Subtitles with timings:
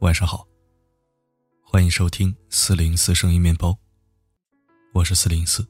[0.00, 0.48] 晚上好，
[1.62, 3.76] 欢迎收听四零四声音面包，
[4.94, 5.66] 我是四零四。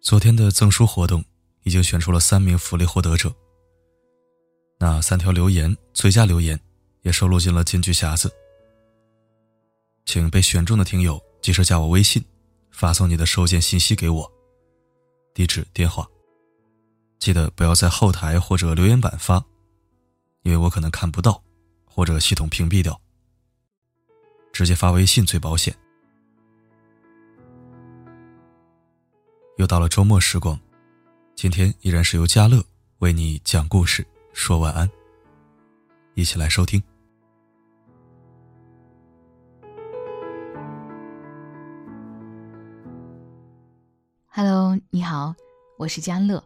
[0.00, 1.22] 昨天的赠书活动
[1.64, 3.30] 已经选出了三名福利获得者，
[4.78, 6.58] 那三条留言最佳留言
[7.02, 8.32] 也收录进了金句匣子，
[10.06, 12.24] 请被选中的听友及时加我微信，
[12.70, 14.32] 发送你的收件信息给我，
[15.34, 16.08] 地址电话，
[17.18, 19.44] 记得不要在后台或者留言板发，
[20.44, 21.42] 因为我可能看不到。
[21.96, 23.00] 或者系统屏蔽掉，
[24.52, 25.74] 直接发微信最保险。
[29.56, 30.60] 又到了周末时光，
[31.34, 32.62] 今天依然是由嘉乐
[32.98, 34.86] 为你讲故事、说晚安。
[36.12, 36.82] 一起来收听。
[44.28, 45.34] Hello，你好，
[45.78, 46.44] 我是嘉乐。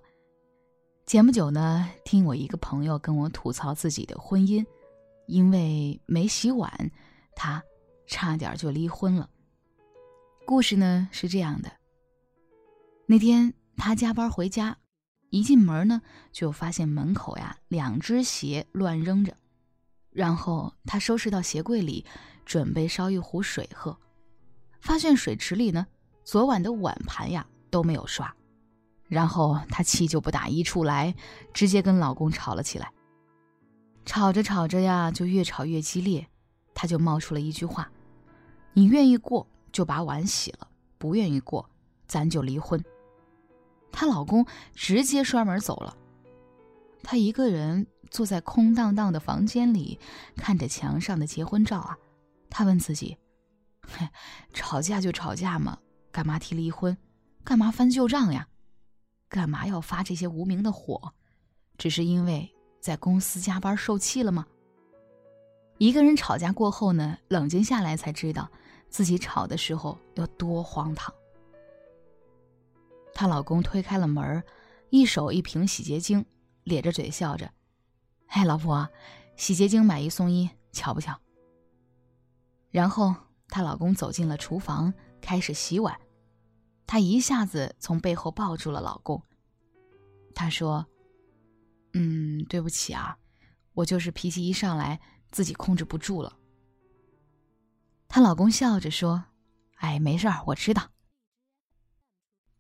[1.07, 4.65] 前不久呢，听我一个朋友跟我吐槽自己的婚姻。
[5.31, 6.91] 因为没洗碗，
[7.37, 7.63] 他
[8.09, 9.31] 差点就离婚了。
[10.45, 11.71] 故事呢是这样的：
[13.07, 14.77] 那天他加班回家，
[15.31, 19.33] 一进门呢就发现门口呀两只鞋乱扔着，
[20.11, 22.05] 然后他收拾到鞋柜里，
[22.45, 23.97] 准备烧一壶水喝，
[24.81, 25.87] 发现水池里呢
[26.25, 28.35] 昨晚的碗盘呀都没有刷，
[29.07, 31.15] 然后他气就不打一处来，
[31.55, 32.93] 直接跟老公吵了起来。
[34.05, 36.27] 吵着吵着呀，就越吵越激烈，
[36.75, 37.91] 他就冒出了一句话
[38.75, 41.69] ：“你愿意过就把碗洗了，不愿意过，
[42.07, 42.83] 咱就离婚。”
[43.93, 45.97] 她老公直接摔门走了。
[47.03, 49.99] 她一个人坐在空荡荡的房间里，
[50.37, 51.97] 看着墙上的结婚照啊，
[52.49, 53.17] 她问自己
[54.53, 55.79] ：“吵架就吵架嘛，
[56.11, 56.97] 干嘛提离婚？
[57.45, 58.49] 干嘛翻旧账呀？
[59.29, 61.15] 干嘛要发这些无名的火？
[61.79, 64.47] 只是因为……”在公司加班受气了吗？
[65.79, 68.51] 一个人吵架过后呢，冷静下来才知道
[68.89, 71.15] 自己吵的时候有多荒唐。
[73.15, 74.43] 她老公推开了门，
[74.89, 76.25] 一手一瓶洗洁精，
[76.65, 77.51] 咧着嘴笑着
[78.29, 78.89] ：“哎，老婆，
[79.37, 81.19] 洗洁精买一送一，巧不巧？”
[82.71, 83.15] 然后
[83.49, 85.99] 她老公走进了厨房，开始洗碗。
[86.87, 89.23] 她一下子从背后抱住了老公，
[90.35, 90.87] 她说。
[91.93, 93.17] 嗯，对不起啊，
[93.73, 96.37] 我就是脾气一上来自己控制不住了。
[98.09, 99.25] 她老公笑着说
[99.79, 100.91] ：“哎，没事儿，我知道。”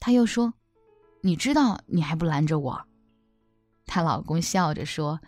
[0.00, 0.54] 她又说
[1.22, 2.86] ：“你知道你还不拦着我？”
[3.86, 5.20] 她老公笑着说：“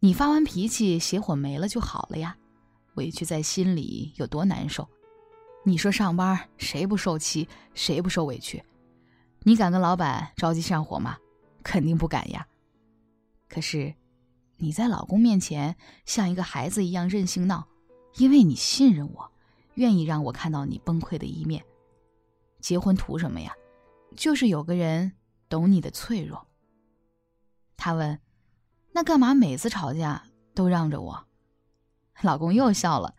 [0.00, 2.36] 你发完脾气，邪火没了就好了呀，
[2.94, 4.88] 委屈在心里有多难受？
[5.64, 8.64] 你说上班谁不受气，谁不受委屈？
[9.42, 11.16] 你敢跟老板着急上火吗？
[11.62, 12.46] 肯定不敢呀。”
[13.50, 13.94] 可是，
[14.58, 17.66] 你在老公面前像一个孩子一样任性闹，
[18.16, 19.32] 因为你信任我，
[19.74, 21.64] 愿意让我看到你崩溃的一面。
[22.60, 23.52] 结婚图什么呀？
[24.16, 25.12] 就是有个人
[25.48, 26.46] 懂你的脆弱。
[27.76, 28.20] 他问
[28.94, 31.26] ：“那干嘛每次吵架都让着我？”
[32.22, 33.16] 老公又笑了，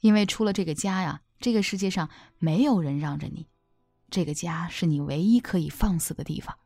[0.00, 2.08] 因为出了这个家呀，这个世界上
[2.38, 3.48] 没有人让着你，
[4.08, 6.56] 这个家是你唯一可以放肆的地方。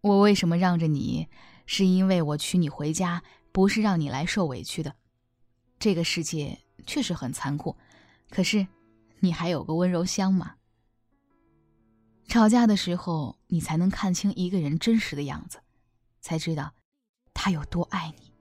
[0.00, 1.28] 我为什么让着你？
[1.72, 3.22] 是因为我娶你回家，
[3.52, 4.92] 不是让你来受委屈的。
[5.78, 7.76] 这个世界确实很残酷，
[8.28, 8.66] 可是，
[9.20, 10.56] 你还有个温柔乡嘛。
[12.26, 15.60] 吵架的时候，你才能看清一个人真实的样子，
[16.20, 16.72] 才知道
[17.32, 18.32] 他有多爱你。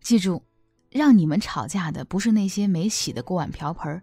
[0.00, 0.42] 记住，
[0.88, 4.02] 让你们吵架的不是那些没洗的锅碗瓢盆，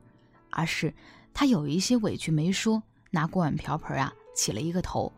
[0.52, 0.94] 而是
[1.34, 5.12] 他有一些委屈没说，拿锅碗瓢盆啊起了一个头。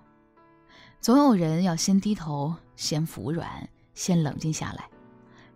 [1.02, 4.90] 总有人要先低头，先服软，先冷静下来。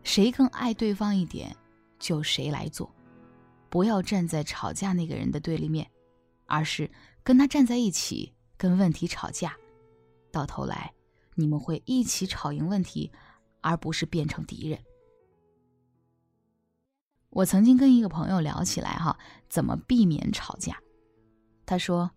[0.03, 1.55] 谁更爱对方一点，
[1.99, 2.89] 就谁来做。
[3.69, 5.89] 不要站在吵架那个人的对立面，
[6.45, 6.89] 而是
[7.23, 9.55] 跟他站在一起，跟问题吵架。
[10.31, 10.93] 到头来，
[11.35, 13.11] 你们会一起吵赢问题，
[13.61, 14.79] 而不是变成敌人。
[17.29, 20.81] 我曾经跟一个朋友聊起来，哈，怎么避免吵架？
[21.65, 22.09] 他说：“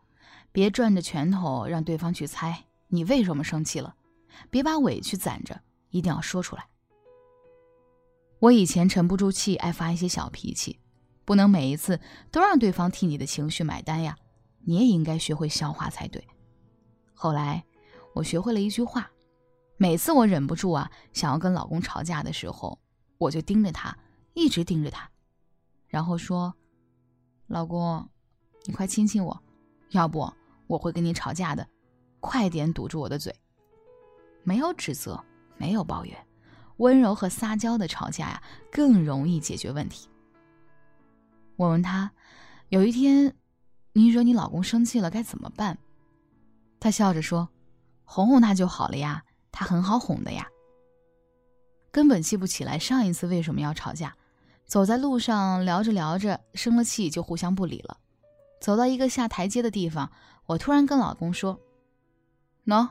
[0.52, 3.94] 别攥着拳头让对方去猜。”你为什么生气了？
[4.50, 6.66] 别把委屈攒着，一定要说出来。
[8.38, 10.78] 我以前沉不住气，爱发一些小脾气，
[11.24, 12.00] 不能每一次
[12.30, 14.16] 都让对方替你的情绪买单呀。
[14.64, 16.26] 你也应该学会消化才对。
[17.14, 17.64] 后来
[18.14, 19.10] 我学会了一句话：
[19.76, 22.78] 每次我忍不住啊，想要跟老公吵架的时候，
[23.18, 23.96] 我就盯着他，
[24.34, 25.10] 一直盯着他，
[25.86, 26.54] 然后说
[27.46, 28.08] ：“老公，
[28.64, 29.42] 你快亲亲我，
[29.90, 30.32] 要不
[30.66, 31.68] 我会跟你吵架的。”
[32.20, 33.34] 快点堵住我的嘴！
[34.44, 35.22] 没有指责，
[35.56, 36.16] 没有抱怨，
[36.78, 40.08] 温柔和撒娇的吵架呀，更容易解决问题。
[41.56, 42.10] 我问他，
[42.68, 43.34] 有一天，
[43.92, 45.78] 你惹你老公生气了该怎么办？
[46.80, 47.48] 他笑着说
[48.04, 49.22] ：“哄哄他就好了呀，
[49.52, 50.48] 他很好哄的呀。”
[51.92, 54.16] 根本记不起来上一次为什么要吵架。
[54.64, 57.98] 走在路上聊着聊着，生了气就互相不理了。
[58.58, 60.10] 走到一个下台阶的地方，
[60.46, 61.60] 我突然跟老公说
[62.64, 62.88] ：“喏，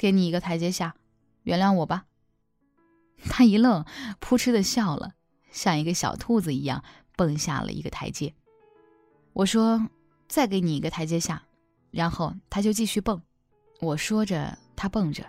[0.00, 0.94] 给你一个台阶下，
[1.42, 2.06] 原谅我吧。
[3.28, 3.84] ”他一愣，
[4.18, 5.12] 扑哧的笑了，
[5.52, 6.82] 像一个小兔子一样
[7.16, 8.32] 蹦下了一个台阶。
[9.34, 9.90] 我说
[10.26, 11.42] ：“再给你一个台阶下。”
[11.92, 13.20] 然后他就继续蹦。
[13.80, 15.26] 我说着，他蹦着。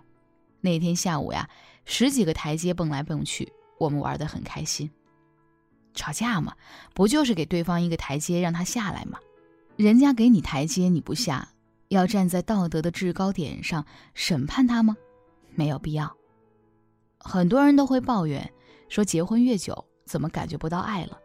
[0.62, 1.50] 那天下午呀，
[1.83, 4.89] 十几个台阶蹦来蹦去，我们玩得很开心。
[5.94, 6.56] 吵架嘛，
[6.94, 9.19] 不就是给对方一个台阶让他下来吗？
[9.75, 11.50] 人家给你台阶你不下，
[11.91, 14.95] 要站在道德的制高点上审判他吗？
[15.55, 16.15] 没有必要。
[17.19, 18.49] 很多人都会抱怨
[18.88, 21.19] 说，结婚越久，怎么感觉不到爱了？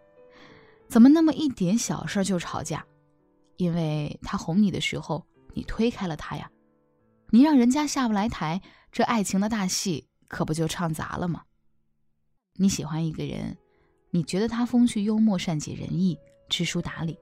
[0.88, 2.84] 怎么那么一点小事就吵架？
[3.58, 5.24] 因为他哄你的时候，
[5.54, 6.50] 你推开了他呀，
[7.30, 8.60] 你让人家下不来台，
[8.90, 11.44] 这爱情的大戏可不就唱砸了吗？
[12.54, 13.56] 你喜欢一个人，
[14.10, 17.16] 你觉得他风趣幽默、善解人意、知书达理，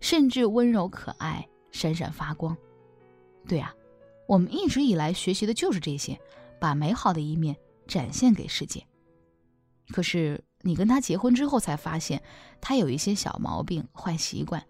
[0.00, 2.56] 甚至温柔可爱、闪闪发光。
[3.48, 3.74] 对啊，
[4.26, 6.20] 我们一直以来学习的就是这些，
[6.60, 7.56] 把美好的一面。
[7.86, 8.82] 展现给世界。
[9.88, 12.22] 可是你跟他结婚之后，才发现
[12.58, 14.66] 他有一些小毛病、坏习惯，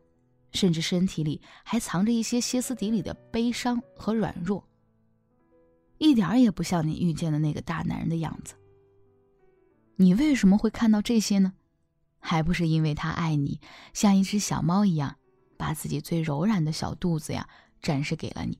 [0.50, 4.66] 甚至身体里还藏着一些歇斯底里的悲伤和软弱，
[5.98, 8.56] 一点儿也不像你遇见的那个大男人的样子。
[9.94, 11.52] 你为什么会看到这些呢？
[12.18, 13.60] 还不是因为他爱你，
[13.92, 15.14] 像一只小猫一样，
[15.56, 17.48] 把自己最柔软的小肚子呀
[17.80, 18.58] 展示给了你，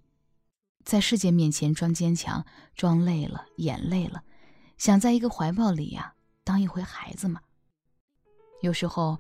[0.85, 2.45] 在世界面前装坚强，
[2.77, 4.23] 装累了，眼累了。
[4.77, 6.15] 想在一个怀抱里呀，
[6.45, 7.41] 当一回孩子嘛。
[8.61, 9.19] 有时候，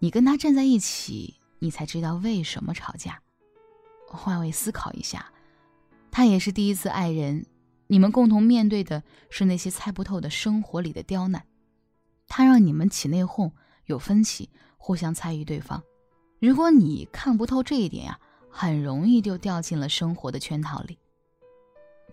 [0.00, 3.20] 你跟他站在一起，你才知道为什么吵架。
[4.06, 5.32] 换位思考一下，
[6.10, 7.46] 他也是第一次爱人，
[7.86, 11.46] 你们共同面对的是那些猜不透的生活里的刁难。
[12.26, 13.52] 他让你们起内讧，
[13.86, 15.82] 有分歧，互相猜疑对方。
[16.40, 18.18] 如果你看不透这一点呀，
[18.50, 20.98] 很容易就掉进了生活的圈套里。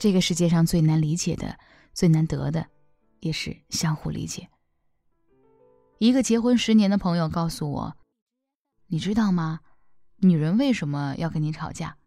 [0.02, 1.60] 这个世界上最难理解的，
[1.94, 2.66] 最难得的。
[3.20, 4.50] 也是相互理解。
[6.00, 7.96] 一个结婚十年的朋友告诉我
[8.90, 9.60] ：“你知道吗？
[10.18, 11.98] 女人为什么要跟你吵架？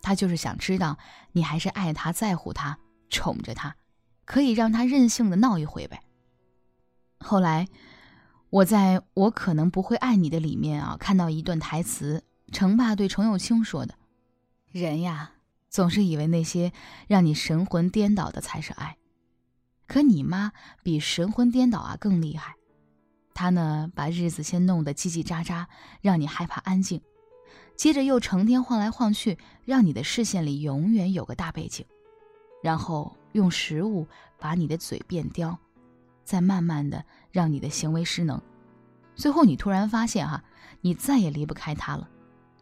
[0.00, 0.96] 她就是想知道
[1.32, 2.78] 你还是爱她、在乎她、
[3.10, 3.76] 宠着她，
[4.24, 6.00] 可以让她任性的闹一回呗。”
[7.20, 7.68] 后来，
[8.48, 13.96] 我在我可能不会爱你的里面啊，看到一段台词，程爸对程又青说的
[14.72, 15.32] ：“人呀，
[15.68, 16.72] 总是以为那些
[17.06, 18.96] 让你神魂颠倒的才是爱。”
[19.86, 22.56] 可你妈比神魂颠倒啊更厉害，
[23.32, 25.64] 她呢把日子先弄得叽叽喳喳，
[26.02, 27.00] 让你害怕安静，
[27.74, 31.86] 接着又成天晃来晃去，让你的视线里永远有个大背景，
[32.62, 34.06] 然后用食物
[34.38, 35.58] 把你的嘴变刁，
[36.22, 38.38] 再慢慢的让你的行为失能，
[39.14, 40.44] 最后你突然发现哈，
[40.82, 42.06] 你再也离不开他了，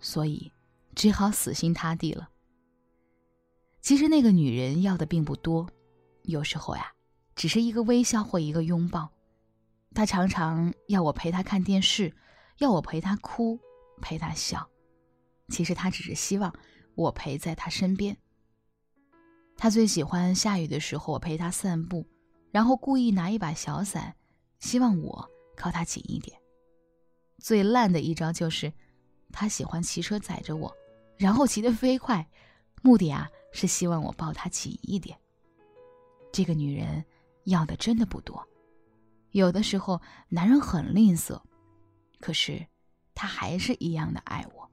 [0.00, 0.52] 所以
[0.94, 2.28] 只好死心塌地了。
[3.86, 5.70] 其实那个女人要的并不多，
[6.22, 6.92] 有时候呀。
[7.36, 9.08] 只是一个微笑或一个拥抱，
[9.94, 12.12] 她常常要我陪她看电视，
[12.58, 13.60] 要我陪她哭，
[14.02, 14.68] 陪她笑。
[15.50, 16.52] 其实她只是希望
[16.96, 18.16] 我陪在她身边。
[19.56, 22.04] 她最喜欢下雨的时候我陪她散步，
[22.50, 24.16] 然后故意拿一把小伞，
[24.58, 26.36] 希望我靠她紧一点。
[27.38, 28.72] 最烂的一招就是，
[29.30, 30.74] 她喜欢骑车载着我，
[31.16, 32.28] 然后骑得飞快，
[32.82, 35.18] 目的啊是希望我抱他紧一点。
[36.30, 37.04] 这个女人。
[37.46, 38.44] 要的真的不多，
[39.30, 41.40] 有的时候男人很吝啬，
[42.18, 42.66] 可是
[43.14, 44.68] 他还是一样的爱我。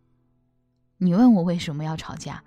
[0.98, 2.44] 你问我为什么要吵架，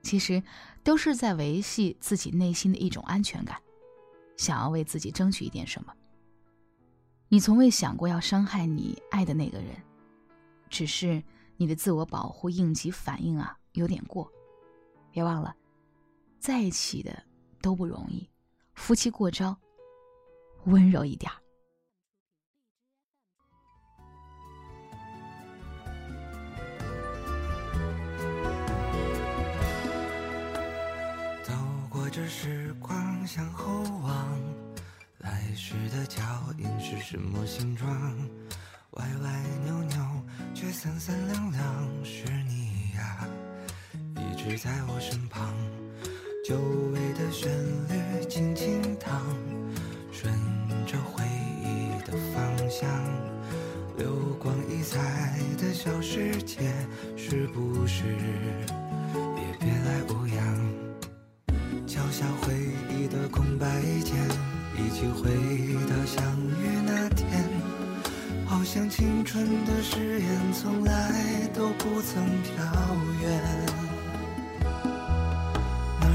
[0.00, 0.40] 其实
[0.84, 3.60] 都是在维系自己内心的一种安全感，
[4.36, 5.92] 想要为自己争取一点什么。
[7.28, 9.74] 你从未想过要伤害你爱的那个人，
[10.70, 11.20] 只是
[11.56, 14.30] 你的自我保护应急反应啊有点过。
[15.18, 15.52] 别忘了，
[16.38, 17.20] 在一起的
[17.60, 18.30] 都不容易。
[18.74, 19.58] 夫妻过招，
[20.66, 21.34] 温柔一点儿
[31.42, 31.52] 走
[31.90, 34.40] 过这时光，向后望，
[35.18, 36.22] 来时的脚
[36.58, 37.90] 印是什么形状？
[38.92, 43.28] 歪歪扭扭，却三三两两，是你呀，
[44.56, 45.54] 在我身旁
[46.44, 46.56] 久
[46.92, 47.50] 违的旋
[47.88, 49.22] 律轻轻淌
[50.10, 50.32] 顺
[50.86, 51.22] 着回
[51.62, 52.88] 忆的方向
[53.96, 56.72] 流光溢彩的小世界
[57.16, 60.38] 是不是也别来无恙？
[61.86, 62.54] 脚下回
[62.96, 63.66] 忆的空白
[64.04, 64.14] 键
[64.76, 65.30] 一起回
[65.88, 67.44] 到相遇那天
[68.46, 72.64] 好像青春的誓言从来都不曾飘
[73.20, 73.87] 远。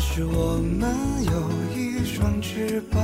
[0.06, 0.96] 是我们
[1.26, 1.32] 有
[1.76, 3.02] 一双翅膀，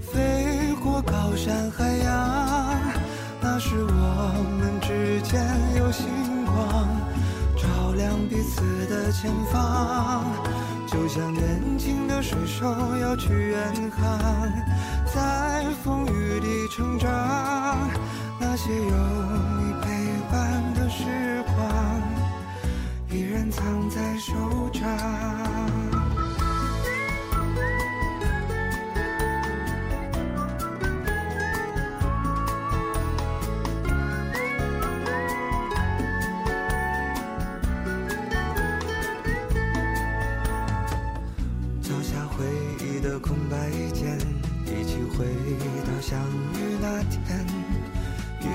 [0.00, 2.80] 飞过高山海洋。
[3.40, 5.40] 那时我们之间
[5.76, 6.08] 有星
[6.44, 6.88] 光，
[7.56, 10.24] 照亮彼此的前方。
[10.88, 12.66] 就像年轻的水手
[13.00, 14.18] 要去远航，
[15.14, 17.08] 在风雨里成长。
[18.40, 18.96] 那些有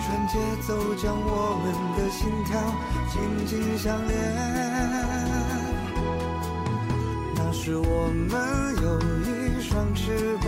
[0.05, 2.59] 串节奏将我们的心跳
[3.09, 4.11] 紧紧相连。
[7.35, 8.31] 那时我们
[8.83, 10.45] 有一双翅膀，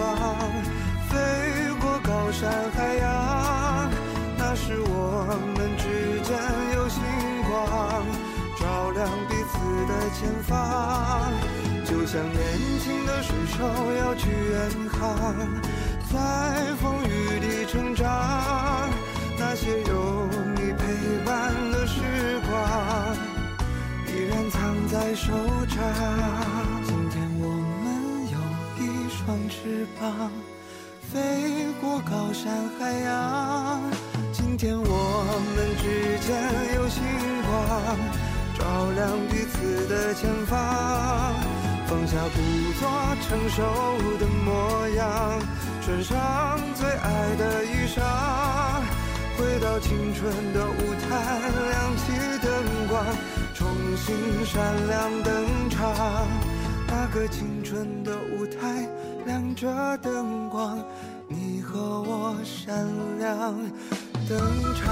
[1.10, 1.16] 飞
[1.80, 3.90] 过高山海洋。
[4.38, 5.84] 那时我们之
[6.24, 6.36] 间
[6.76, 7.02] 有星
[7.48, 8.06] 光，
[8.60, 9.54] 照亮彼此
[9.88, 10.54] 的前方。
[11.86, 12.38] 就像年
[12.84, 13.58] 轻的水手
[14.00, 14.54] 要去远
[15.00, 15.34] 航，
[16.12, 16.14] 在
[16.82, 18.65] 风雨里成长。
[19.66, 20.84] 些有你陪
[21.26, 22.00] 伴的时
[22.48, 23.18] 光，
[24.06, 25.34] 依然藏在手
[25.66, 25.76] 掌。
[26.84, 27.50] 今天我
[27.82, 28.38] 们有
[28.78, 30.32] 一双翅膀，
[31.12, 33.82] 飞过高山海洋。
[34.32, 34.86] 今天我
[35.56, 36.30] 们之间
[36.76, 37.02] 有星
[37.42, 37.98] 光，
[38.60, 40.54] 照亮彼此的前方。
[41.88, 42.38] 放下故
[42.80, 42.88] 作
[43.28, 43.64] 成熟
[44.20, 45.42] 的模样，
[45.82, 48.04] 穿上最爱的衣裳。
[49.38, 51.10] 回到青春的舞台，
[51.70, 52.12] 亮起
[52.42, 53.06] 灯光，
[53.54, 56.28] 重新闪亮登场。
[56.88, 58.88] 那个青春的舞台，
[59.26, 60.78] 亮着灯光，
[61.28, 62.88] 你和我闪
[63.20, 63.54] 亮
[64.28, 64.40] 登
[64.76, 64.86] 场。